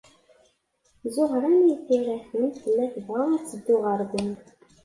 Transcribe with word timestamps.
Ẓuhṛa 1.15 1.49
n 1.59 1.67
At 1.73 1.87
Yiraten 1.91 2.43
tella 2.61 2.85
tebɣa 2.93 3.23
ad 3.35 3.43
teddu 3.49 3.75
ɣer 3.83 3.99
din. 4.11 4.33